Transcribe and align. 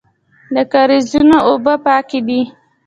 د 0.55 0.57
کاریزونو 0.73 1.37
اوبه 1.49 1.73
پاکې 1.85 2.19
دي 2.27 2.41